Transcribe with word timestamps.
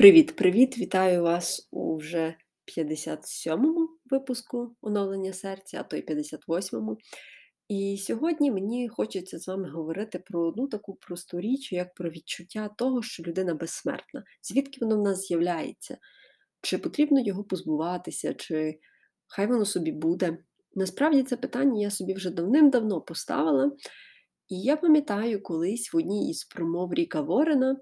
Привіт-привіт! 0.00 0.78
Вітаю 0.78 1.22
вас 1.22 1.68
у 1.70 1.96
вже 1.96 2.34
57-му 2.78 3.88
випуску 4.10 4.76
оновлення 4.80 5.32
серця, 5.32 5.80
а 5.80 5.82
то 5.82 5.96
й 5.96 6.02
58-му. 6.02 6.96
І 7.68 7.98
сьогодні 7.98 8.50
мені 8.50 8.88
хочеться 8.88 9.38
з 9.38 9.48
вами 9.48 9.70
говорити 9.70 10.18
про 10.18 10.40
одну 10.40 10.68
таку 10.68 10.94
просту 10.94 11.40
річ, 11.40 11.72
як 11.72 11.94
про 11.94 12.10
відчуття 12.10 12.70
того, 12.78 13.02
що 13.02 13.22
людина 13.22 13.54
безсмертна, 13.54 14.24
звідки 14.42 14.78
воно 14.80 15.00
в 15.00 15.02
нас 15.02 15.20
з'являється, 15.20 15.98
чи 16.62 16.78
потрібно 16.78 17.20
його 17.20 17.44
позбуватися, 17.44 18.34
чи 18.34 18.78
хай 19.26 19.46
воно 19.46 19.64
собі 19.64 19.92
буде. 19.92 20.38
Насправді 20.74 21.22
це 21.22 21.36
питання 21.36 21.80
я 21.80 21.90
собі 21.90 22.14
вже 22.14 22.30
давним-давно 22.30 23.00
поставила. 23.00 23.72
І 24.48 24.60
я 24.60 24.76
пам'ятаю, 24.76 25.42
колись 25.42 25.92
в 25.92 25.96
одній 25.96 26.30
із 26.30 26.44
промов 26.44 26.94
Ріка 26.94 27.20
Ворена 27.20 27.76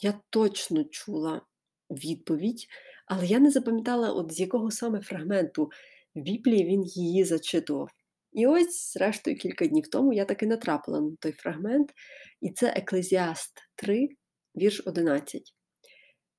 я 0.00 0.20
точно 0.30 0.84
чула 0.84 1.42
відповідь, 1.90 2.66
але 3.06 3.26
я 3.26 3.38
не 3.38 3.50
запам'ятала, 3.50 4.12
от 4.12 4.32
з 4.32 4.40
якого 4.40 4.70
саме 4.70 5.00
фрагменту 5.00 5.70
Біблії 6.14 6.64
він 6.64 6.84
її 6.84 7.24
зачитував. 7.24 7.90
І 8.32 8.46
ось, 8.46 8.92
зрештою, 8.92 9.36
кілька 9.36 9.66
днів 9.66 9.88
тому 9.88 10.12
я 10.12 10.24
таки 10.24 10.46
натрапила 10.46 11.00
на 11.00 11.16
той 11.20 11.32
фрагмент, 11.32 11.92
і 12.40 12.50
це 12.50 12.68
Еклезіаст 12.76 13.52
3, 13.74 14.08
вірш 14.56 14.82
11. 14.86 15.42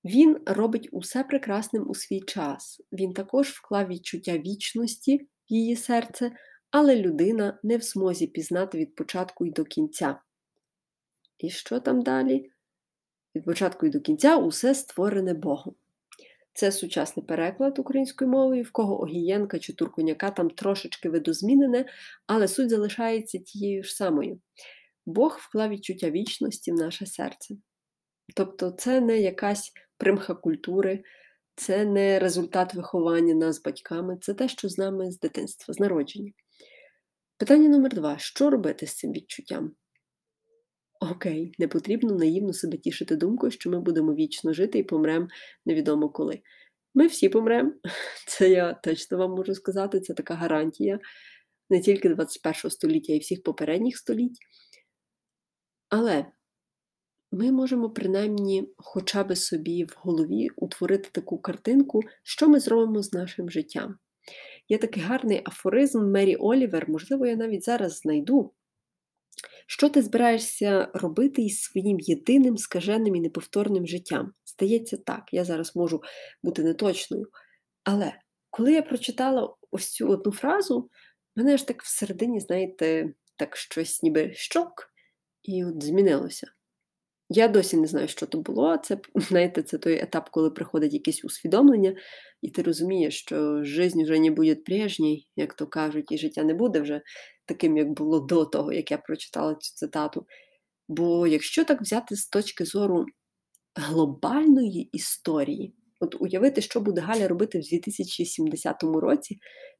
Він 0.05 0.37
робить 0.45 0.89
усе 0.91 1.23
прекрасним 1.23 1.89
у 1.89 1.95
свій 1.95 2.21
час. 2.21 2.81
Він 2.91 3.13
також 3.13 3.49
вклав 3.49 3.87
відчуття 3.87 4.37
вічності 4.37 5.17
в 5.17 5.27
її 5.47 5.75
серце, 5.75 6.31
але 6.71 6.95
людина 6.95 7.59
не 7.63 7.77
в 7.77 7.81
змозі 7.81 8.27
пізнати 8.27 8.77
від 8.77 8.95
початку 8.95 9.45
і 9.45 9.51
до 9.51 9.63
кінця. 9.63 10.19
І 11.37 11.49
що 11.49 11.79
там 11.79 12.01
далі? 12.01 12.51
Від 13.37 13.45
початку 13.45 13.85
і 13.85 13.89
до 13.89 13.99
кінця 13.99 14.37
усе 14.37 14.75
створене 14.75 15.33
Богом. 15.33 15.75
Це 16.53 16.71
сучасний 16.71 17.25
переклад 17.25 17.79
українською 17.79 18.31
мовою, 18.31 18.63
в 18.63 18.71
кого 18.71 19.01
Огієнка 19.01 19.59
чи 19.59 19.73
Турконяка 19.73 20.31
там 20.31 20.49
трошечки 20.49 21.09
видозмінене, 21.09 21.85
але 22.27 22.47
суть 22.47 22.69
залишається 22.69 23.37
тією 23.37 23.83
ж 23.83 23.95
самою. 23.95 24.39
Бог 25.05 25.37
вклав 25.41 25.69
відчуття 25.69 26.09
вічності 26.09 26.71
в 26.71 26.75
наше 26.75 27.05
серце. 27.05 27.55
Тобто, 28.35 28.71
це 28.71 29.01
не 29.01 29.19
якась 29.19 29.71
примха 29.97 30.33
культури, 30.33 31.03
це 31.55 31.85
не 31.85 32.19
результат 32.19 32.73
виховання 32.73 33.33
нас 33.33 33.63
батьками, 33.63 34.17
це 34.21 34.33
те, 34.33 34.47
що 34.47 34.69
з 34.69 34.77
нами 34.77 35.11
з 35.11 35.19
дитинства, 35.19 35.73
з 35.73 35.79
народження. 35.79 36.31
Питання 37.37 37.69
номер 37.69 37.93
два: 37.93 38.17
що 38.17 38.49
робити 38.49 38.87
з 38.87 38.95
цим 38.95 39.11
відчуттям? 39.11 39.71
Окей, 40.99 41.53
не 41.59 41.67
потрібно 41.67 42.15
наївно 42.15 42.53
себе 42.53 42.77
тішити 42.77 43.15
думкою, 43.15 43.51
що 43.51 43.69
ми 43.69 43.79
будемо 43.79 44.13
вічно 44.13 44.53
жити 44.53 44.79
і 44.79 44.83
помремо 44.83 45.27
невідомо 45.65 46.09
коли. 46.09 46.41
Ми 46.93 47.07
всі 47.07 47.29
помремо, 47.29 47.73
це 48.27 48.49
я 48.49 48.73
точно 48.73 49.17
вам 49.17 49.31
можу 49.31 49.55
сказати, 49.55 49.99
це 49.99 50.13
така 50.13 50.33
гарантія 50.33 50.99
не 51.69 51.81
тільки 51.81 52.09
21 52.09 52.71
століття, 52.71 53.13
й 53.13 53.19
всіх 53.19 53.43
попередніх 53.43 53.97
століть. 53.97 54.37
Але 55.89 56.25
ми 57.31 57.51
можемо 57.51 57.89
принаймні 57.89 58.73
хоча 58.77 59.23
б 59.23 59.35
собі 59.35 59.83
в 59.83 59.95
голові 59.97 60.49
утворити 60.55 61.09
таку 61.11 61.37
картинку, 61.37 62.01
що 62.23 62.49
ми 62.49 62.59
зробимо 62.59 63.03
з 63.03 63.13
нашим 63.13 63.49
життям. 63.49 63.97
Є 64.69 64.77
такий 64.77 65.03
гарний 65.03 65.41
афоризм 65.45 66.11
Мері 66.11 66.35
Олівер, 66.35 66.89
можливо, 66.89 67.27
я 67.27 67.35
навіть 67.35 67.63
зараз 67.63 67.97
знайду. 67.97 68.53
Що 69.69 69.89
ти 69.89 70.01
збираєшся 70.01 70.89
робити 70.93 71.41
із 71.41 71.61
своїм 71.61 71.99
єдиним 71.99 72.57
скаженим 72.57 73.15
і 73.15 73.21
неповторним 73.21 73.87
життям? 73.87 74.33
Здається, 74.45 74.97
так, 74.97 75.23
я 75.31 75.45
зараз 75.45 75.75
можу 75.75 76.01
бути 76.43 76.63
неточною. 76.63 77.27
Але 77.83 78.13
коли 78.49 78.73
я 78.73 78.81
прочитала 78.81 79.55
ось 79.71 79.91
цю 79.91 80.09
одну 80.09 80.31
фразу, 80.31 80.89
мене 81.35 81.57
ж 81.57 81.67
так 81.67 81.83
всередині, 81.83 82.39
знаєте, 82.39 83.13
так 83.35 83.57
щось 83.57 84.03
ніби 84.03 84.33
щок, 84.33 84.93
і 85.43 85.65
от 85.65 85.83
змінилося. 85.83 86.47
Я 87.29 87.47
досі 87.47 87.77
не 87.77 87.87
знаю, 87.87 88.07
що 88.07 88.25
то 88.25 88.37
було. 88.37 88.77
Це, 88.77 88.97
знаєте, 89.15 89.63
це 89.63 89.77
той 89.77 89.99
етап, 89.99 90.29
коли 90.29 90.51
приходить 90.51 90.93
якесь 90.93 91.25
усвідомлення, 91.25 91.95
і 92.41 92.49
ти 92.49 92.61
розумієш, 92.61 93.19
що 93.19 93.63
життя 93.63 94.03
вже 94.03 94.19
не 94.19 94.31
буде 94.31 94.55
прежній, 94.55 95.27
як 95.35 95.53
то 95.53 95.67
кажуть, 95.67 96.11
і 96.11 96.17
життя 96.17 96.43
не 96.43 96.53
буде 96.53 96.81
вже 96.81 97.01
таким, 97.47 97.77
як 97.77 97.89
було 97.89 98.19
до 98.19 98.45
того, 98.45 98.73
як 98.73 98.91
я 98.91 98.97
прочитала 98.97 99.55
цю 99.55 99.75
цитату. 99.75 100.25
Бо 100.87 101.27
якщо 101.27 101.65
так 101.65 101.81
взяти 101.81 102.15
з 102.15 102.27
точки 102.29 102.65
зору 102.65 103.05
глобальної 103.75 104.89
історії, 104.91 105.75
от 105.99 106.21
уявити, 106.21 106.61
що 106.61 106.81
буде 106.81 107.01
Галя 107.01 107.27
робити 107.27 107.59
в 107.59 107.69
2070 107.69 108.83
році, 108.83 109.39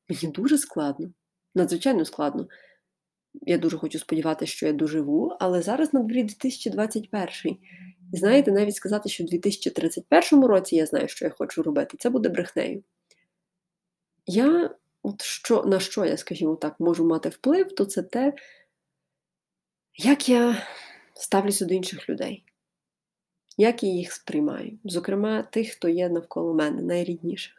мені 0.09 0.33
дуже 0.33 0.57
складно, 0.57 1.13
надзвичайно 1.55 2.05
складно. 2.05 2.47
Я 3.41 3.57
дуже 3.57 3.78
хочу 3.78 3.99
сподіватися, 3.99 4.51
що 4.51 4.67
я 4.67 4.73
доживу, 4.73 5.38
але 5.39 5.61
зараз 5.61 5.94
на 5.94 5.99
дворі 5.99 6.23
2021. 6.23 7.57
І 8.13 8.17
знаєте, 8.17 8.51
навіть 8.51 8.75
сказати, 8.75 9.09
що 9.09 9.23
в 9.23 9.28
2031 9.28 10.45
році 10.45 10.75
я 10.75 10.85
знаю, 10.85 11.07
що 11.07 11.25
я 11.25 11.31
хочу 11.31 11.63
робити, 11.63 11.97
це 11.99 12.09
буде 12.09 12.29
брехнею. 12.29 12.84
Я, 14.25 14.75
от 15.07 15.22
що, 15.22 15.63
на 15.63 15.79
що 15.79 16.06
я, 16.06 16.18
скажімо 16.18 16.56
так, 16.56 16.79
можу 16.79 17.06
мати 17.06 17.29
вплив, 17.29 17.75
то 17.75 17.85
це 17.85 18.03
те, 18.03 18.34
як 19.95 20.29
я 20.29 20.68
ставлюся 21.13 21.66
до 21.66 21.73
інших 21.73 22.09
людей, 22.09 22.44
як 23.57 23.84
я 23.84 23.90
їх 23.90 24.12
сприймаю, 24.12 24.79
зокрема, 24.84 25.44
тих, 25.44 25.72
хто 25.72 25.90
є 25.90 26.09
навколо 26.09 26.53
мене, 26.53 26.81
найрідніших. 26.81 27.53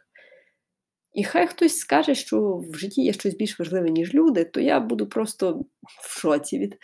І 1.13 1.23
хай 1.23 1.47
хтось 1.47 1.77
скаже, 1.77 2.15
що 2.15 2.57
в 2.57 2.75
житті 2.75 3.01
є 3.01 3.13
щось 3.13 3.35
більш 3.35 3.59
важливе, 3.59 3.89
ніж 3.89 4.13
люди, 4.13 4.45
то 4.45 4.59
я 4.59 4.79
буду 4.79 5.07
просто 5.07 5.65
в 5.83 6.19
шоці 6.19 6.59
від 6.59 6.77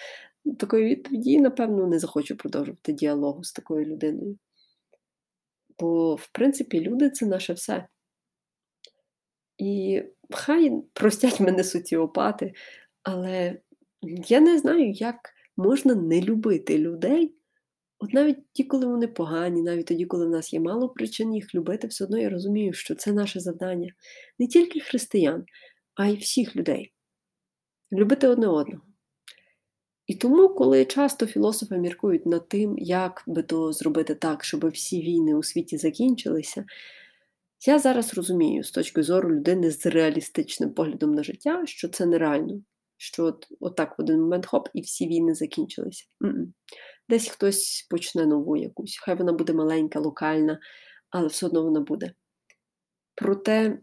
такої 0.60 0.86
відповіді 0.86 1.32
і, 1.32 1.42
напевно, 1.42 1.88
не 1.88 2.00
захочу 2.00 2.38
продовжувати 2.38 2.94
діалогу 2.94 3.44
з 3.44 3.54
такою 3.54 3.86
людиною. 3.86 4.38
Бо, 5.80 6.16
в 6.16 6.28
принципі, 6.28 6.82
люди 6.82 7.10
це 7.10 7.26
наше 7.26 7.54
все. 7.54 7.88
І 9.58 10.04
хай 10.30 10.82
простять 10.94 11.40
мене 11.40 11.64
соціопати, 11.64 12.54
але 13.04 13.60
я 14.28 14.40
не 14.40 14.58
знаю, 14.58 14.92
як 14.92 15.16
можна 15.58 15.96
не 15.96 16.22
любити 16.22 16.78
людей. 16.78 17.36
От 18.00 18.14
навіть 18.14 18.38
ті, 18.54 18.64
коли 18.64 18.86
вони 18.86 19.08
погані, 19.08 19.62
навіть 19.62 19.86
тоді, 19.86 20.06
коли 20.06 20.26
в 20.26 20.30
нас 20.30 20.54
є 20.54 20.60
мало 20.60 20.90
причин 20.90 21.36
їх 21.36 21.56
любити, 21.56 21.88
все 21.88 22.04
одно 22.04 22.18
я 22.18 22.30
розумію, 22.30 22.74
що 22.74 22.96
це 22.96 23.14
наше 23.14 23.40
завдання 23.40 23.94
не 24.40 24.48
тільки 24.48 24.80
християн, 24.80 25.46
а 25.96 26.08
й 26.08 26.16
всіх 26.16 26.56
людей. 26.56 26.94
Любити 27.92 28.28
одне 28.28 28.48
одного. 28.48 28.82
І 30.08 30.16
тому, 30.16 30.50
коли 30.50 30.86
часто 30.86 31.26
філософи 31.26 31.78
міркують 31.78 32.26
над 32.26 32.50
тим, 32.50 32.78
як 32.78 33.24
би 33.28 33.44
то 33.44 33.74
зробити 33.74 34.16
так, 34.16 34.44
щоб 34.44 34.68
всі 34.68 35.02
війни 35.02 35.36
у 35.36 35.44
світі 35.44 35.78
закінчилися, 35.78 36.66
я 37.68 37.80
зараз 37.80 38.14
розумію 38.14 38.64
з 38.64 38.72
точки 38.72 39.04
зору 39.04 39.30
людини 39.30 39.72
з 39.72 39.86
реалістичним 39.86 40.74
поглядом 40.74 41.14
на 41.14 41.24
життя, 41.24 41.64
що 41.66 41.90
це 41.90 42.06
нереально. 42.06 42.62
Що 42.98 43.26
от, 43.26 43.48
от 43.60 43.80
в 43.80 43.96
один 43.98 44.22
момент 44.22 44.46
хоп, 44.46 44.70
і 44.74 44.82
всі 44.82 45.08
війни 45.08 45.34
закінчилися. 45.36 46.06
М-м. 46.24 46.54
Десь 47.10 47.28
хтось 47.28 47.88
почне 47.90 48.26
нову 48.26 48.58
якусь. 48.58 48.98
Хай 48.98 49.16
вона 49.16 49.34
буде 49.34 49.54
маленька, 49.54 50.00
локальна, 50.00 50.60
але 51.10 51.28
все 51.28 51.46
одно 51.46 51.64
вона 51.64 51.80
буде. 51.80 52.14
Проте 53.16 53.80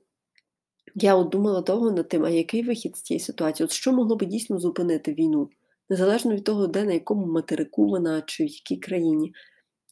я 0.94 1.16
от 1.16 1.28
думала 1.28 1.60
довго 1.60 1.90
над 1.90 2.08
тим, 2.08 2.24
а 2.24 2.30
який 2.30 2.62
вихід 2.62 2.96
з 2.96 3.02
цієї 3.02 3.20
ситуації? 3.20 3.64
От 3.64 3.72
що 3.72 3.92
могло 3.92 4.16
би 4.16 4.26
дійсно 4.26 4.58
зупинити 4.58 5.14
війну, 5.14 5.50
незалежно 5.90 6.34
від 6.34 6.44
того, 6.44 6.66
де 6.66 6.84
на 6.84 6.92
якому 6.92 7.26
материку 7.26 7.86
вона 7.86 8.22
чи 8.26 8.44
в 8.44 8.48
якій 8.48 8.76
країні. 8.76 9.32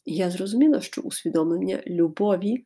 І 0.05 0.15
я 0.15 0.29
зрозуміла, 0.29 0.81
що 0.81 1.01
усвідомлення 1.01 1.83
любові 1.87 2.63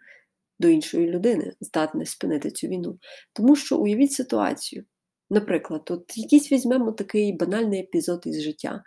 до 0.59 0.67
іншої 0.67 1.07
людини 1.07 1.53
здатне 1.61 2.05
спинити 2.05 2.51
цю 2.51 2.67
війну. 2.67 2.99
Тому 3.33 3.55
що 3.55 3.77
уявіть 3.77 4.11
ситуацію. 4.11 4.85
Наприклад, 5.29 5.87
от 5.89 6.17
якийсь 6.17 6.51
візьмемо 6.51 6.91
такий 6.91 7.33
банальний 7.33 7.79
епізод 7.79 8.23
із 8.25 8.41
життя. 8.41 8.83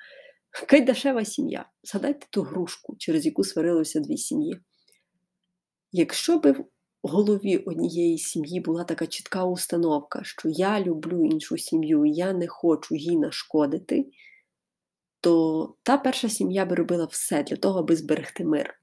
Кайдашева 0.68 1.24
сім'я. 1.24 1.68
Згадайте 1.82 2.26
ту 2.30 2.42
грушку, 2.42 2.96
через 2.98 3.26
яку 3.26 3.44
сварилися 3.44 4.00
дві 4.00 4.16
сім'ї. 4.16 4.60
Якщо 5.92 6.38
би 6.38 6.52
в 6.52 6.64
голові 7.02 7.56
однієї 7.56 8.18
сім'ї 8.18 8.60
була 8.60 8.84
така 8.84 9.06
чітка 9.06 9.44
установка, 9.44 10.20
що 10.24 10.48
я 10.48 10.80
люблю 10.80 11.26
іншу 11.26 11.58
сім'ю, 11.58 12.04
я 12.06 12.32
не 12.32 12.46
хочу 12.46 12.94
їй 12.94 13.18
нашкодити, 13.18 14.06
то 15.20 15.74
та 15.82 15.98
перша 15.98 16.28
сім'я 16.28 16.64
би 16.64 16.76
робила 16.76 17.04
все 17.04 17.42
для 17.42 17.56
того, 17.56 17.78
аби 17.78 17.96
зберегти 17.96 18.44
мир. 18.44 18.74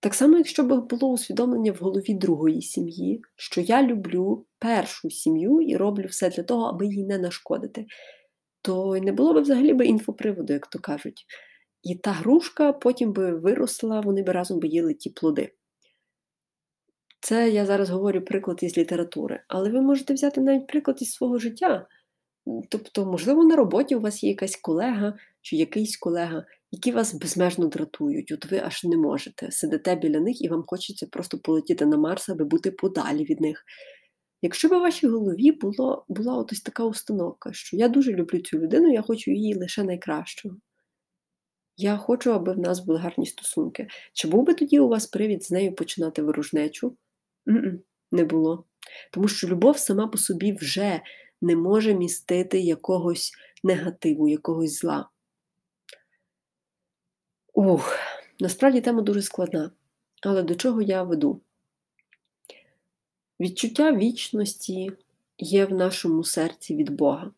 Так 0.00 0.14
само, 0.14 0.36
якщо 0.36 0.62
б 0.62 0.86
було 0.88 1.08
усвідомлення 1.08 1.72
в 1.72 1.76
голові 1.76 2.14
другої 2.14 2.62
сім'ї, 2.62 3.22
що 3.36 3.60
я 3.60 3.82
люблю 3.82 4.46
першу 4.58 5.10
сім'ю 5.10 5.60
і 5.60 5.76
роблю 5.76 6.06
все 6.06 6.30
для 6.30 6.42
того, 6.42 6.64
аби 6.64 6.86
їй 6.86 7.04
не 7.04 7.18
нашкодити, 7.18 7.86
то 8.62 8.98
не 8.98 9.12
було 9.12 9.34
б 9.34 9.40
взагалі 9.40 9.74
би 9.74 9.86
інфоприводу, 9.86 10.52
як 10.52 10.66
то 10.66 10.78
кажуть. 10.78 11.26
І 11.82 11.94
та 11.94 12.12
грушка 12.12 12.72
потім 12.72 13.12
би 13.12 13.34
виросла, 13.34 14.00
вони 14.00 14.22
би 14.22 14.32
разом 14.32 14.60
би 14.60 14.68
їли 14.68 14.94
ті 14.94 15.10
плоди. 15.10 15.52
Це 17.20 17.50
я 17.50 17.66
зараз 17.66 17.90
говорю 17.90 18.20
приклад 18.20 18.62
із 18.62 18.78
літератури, 18.78 19.42
але 19.48 19.70
ви 19.70 19.80
можете 19.80 20.14
взяти 20.14 20.40
навіть 20.40 20.66
приклад 20.66 21.02
із 21.02 21.12
свого 21.12 21.38
життя. 21.38 21.86
Тобто, 22.68 23.06
можливо, 23.06 23.44
на 23.44 23.56
роботі 23.56 23.94
у 23.96 24.00
вас 24.00 24.24
є 24.24 24.30
якась 24.30 24.56
колега 24.56 25.14
чи 25.40 25.56
якийсь 25.56 25.96
колега, 25.96 26.44
які 26.70 26.92
вас 26.92 27.14
безмежно 27.14 27.66
дратують. 27.66 28.32
От 28.32 28.50
ви 28.50 28.58
аж 28.58 28.84
не 28.84 28.96
можете. 28.96 29.50
Сидите 29.50 29.96
біля 29.96 30.20
них 30.20 30.42
і 30.42 30.48
вам 30.48 30.64
хочеться 30.66 31.06
просто 31.06 31.38
полетіти 31.38 31.86
на 31.86 31.96
Марс, 31.96 32.28
аби 32.28 32.44
бути 32.44 32.70
подалі 32.70 33.24
від 33.24 33.40
них. 33.40 33.64
Якщо 34.42 34.68
б 34.68 34.72
у 34.72 34.80
вашій 34.80 35.06
голові 35.06 35.52
було, 35.52 36.04
була 36.08 36.36
ось 36.36 36.60
така 36.60 36.84
установка, 36.84 37.52
що 37.52 37.76
я 37.76 37.88
дуже 37.88 38.12
люблю 38.12 38.38
цю 38.38 38.58
людину, 38.58 38.92
я 38.92 39.02
хочу 39.02 39.30
її 39.30 39.54
лише 39.54 39.84
найкращого. 39.84 40.56
Я 41.76 41.96
хочу, 41.96 42.32
аби 42.32 42.52
в 42.52 42.58
нас 42.58 42.80
були 42.80 42.98
гарні 42.98 43.26
стосунки. 43.26 43.88
Чи 44.12 44.28
був 44.28 44.44
би 44.46 44.54
тоді 44.54 44.80
у 44.80 44.88
вас 44.88 45.06
привід 45.06 45.44
з 45.44 45.50
нею 45.50 45.74
починати 45.74 46.22
ворожнечу? 46.22 46.96
М-м, 47.48 47.80
Не 48.12 48.24
було. 48.24 48.64
Тому 49.12 49.28
що 49.28 49.48
любов 49.48 49.78
сама 49.78 50.08
по 50.08 50.18
собі 50.18 50.52
вже 50.52 51.00
не 51.42 51.56
може 51.56 51.94
містити 51.94 52.60
якогось 52.60 53.32
негативу, 53.64 54.28
якогось 54.28 54.78
зла. 54.78 55.08
Ух, 57.58 57.96
насправді 58.40 58.80
тема 58.80 59.02
дуже 59.02 59.22
складна. 59.22 59.70
Але 60.22 60.42
до 60.42 60.54
чого 60.54 60.82
я 60.82 61.02
веду? 61.02 61.40
Відчуття 63.40 63.92
вічності 63.92 64.92
є 65.38 65.64
в 65.64 65.72
нашому 65.72 66.24
серці 66.24 66.76
від 66.76 66.90
Бога. 66.90 67.30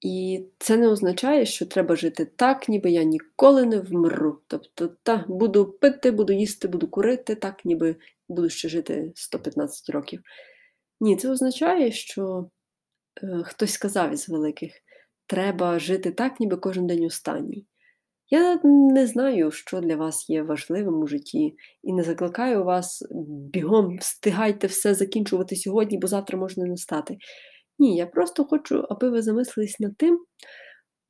І 0.00 0.44
це 0.58 0.76
не 0.76 0.88
означає, 0.88 1.46
що 1.46 1.66
треба 1.66 1.96
жити 1.96 2.24
так, 2.24 2.68
ніби 2.68 2.90
я 2.90 3.02
ніколи 3.02 3.66
не 3.66 3.80
вмру. 3.80 4.40
Тобто, 4.46 4.88
та, 5.02 5.24
буду 5.28 5.66
пити, 5.66 6.10
буду 6.10 6.32
їсти, 6.32 6.68
буду 6.68 6.88
курити, 6.88 7.34
так, 7.34 7.64
ніби 7.64 7.96
буду 8.28 8.48
ще 8.48 8.68
жити 8.68 9.12
115 9.14 9.90
років. 9.90 10.22
Ні, 11.00 11.16
це 11.16 11.30
означає, 11.30 11.92
що 11.92 12.50
е, 13.22 13.42
хтось 13.44 13.72
сказав 13.72 14.12
із 14.12 14.28
великих: 14.28 14.72
треба 15.26 15.78
жити 15.78 16.12
так, 16.12 16.40
ніби 16.40 16.56
кожен 16.56 16.86
день 16.86 17.04
останній. 17.04 17.66
Я 18.32 18.60
не 18.64 19.06
знаю, 19.06 19.50
що 19.50 19.80
для 19.80 19.96
вас 19.96 20.30
є 20.30 20.42
важливим 20.42 20.94
у 20.94 21.06
житті, 21.06 21.56
і 21.82 21.92
не 21.92 22.02
закликаю 22.02 22.64
вас 22.64 23.06
бігом 23.52 23.96
встигайте 23.96 24.66
все 24.66 24.94
закінчувати 24.94 25.56
сьогодні, 25.56 25.98
бо 25.98 26.06
завтра 26.06 26.38
можна 26.38 26.64
не 26.64 26.76
стати. 26.76 27.16
Ні, 27.78 27.96
я 27.96 28.06
просто 28.06 28.44
хочу, 28.44 28.86
аби 28.90 29.10
ви 29.10 29.22
замислились 29.22 29.80
над 29.80 29.96
тим, 29.96 30.24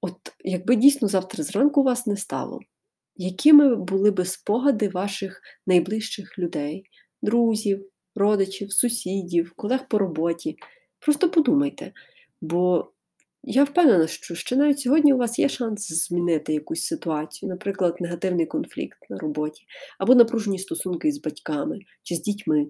от 0.00 0.16
якби 0.44 0.76
дійсно 0.76 1.08
завтра 1.08 1.44
зранку 1.44 1.82
вас 1.82 2.06
не 2.06 2.16
стало, 2.16 2.60
якими 3.16 3.76
були 3.76 4.10
би 4.10 4.24
спогади 4.24 4.88
ваших 4.88 5.40
найближчих 5.66 6.38
людей, 6.38 6.84
друзів, 7.22 7.88
родичів, 8.14 8.72
сусідів, 8.72 9.52
колег 9.56 9.88
по 9.88 9.98
роботі. 9.98 10.56
Просто 10.98 11.30
подумайте, 11.30 11.92
бо 12.40 12.92
я 13.42 13.64
впевнена, 13.64 14.06
що 14.06 14.34
ще 14.34 14.56
навіть 14.56 14.80
сьогодні 14.80 15.12
у 15.12 15.16
вас 15.16 15.38
є 15.38 15.48
шанс 15.48 15.88
змінити 15.92 16.54
якусь 16.54 16.86
ситуацію, 16.86 17.48
наприклад, 17.48 17.96
негативний 18.00 18.46
конфлікт 18.46 18.98
на 19.10 19.18
роботі, 19.18 19.64
або 19.98 20.14
напружені 20.14 20.58
стосунки 20.58 21.12
з 21.12 21.20
батьками 21.20 21.78
чи 22.02 22.14
з 22.14 22.22
дітьми. 22.22 22.66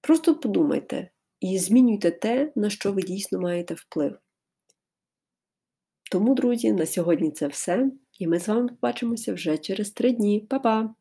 Просто 0.00 0.34
подумайте 0.34 1.10
і 1.40 1.58
змінюйте 1.58 2.10
те, 2.10 2.52
на 2.56 2.70
що 2.70 2.92
ви 2.92 3.02
дійсно 3.02 3.40
маєте 3.40 3.74
вплив. 3.74 4.18
Тому, 6.10 6.34
друзі, 6.34 6.72
на 6.72 6.86
сьогодні 6.86 7.30
це 7.30 7.46
все. 7.46 7.90
І 8.18 8.26
ми 8.26 8.40
з 8.40 8.48
вами 8.48 8.68
побачимося 8.68 9.34
вже 9.34 9.58
через 9.58 9.90
три 9.90 10.12
дні. 10.12 10.46
Па-па! 10.50 10.99